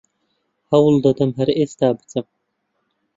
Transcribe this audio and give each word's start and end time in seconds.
هەوڵ 0.71 0.93
دەدەم 1.05 1.31
هەر 1.37 1.49
ئێستا 1.57 1.87
بچم 1.97 2.25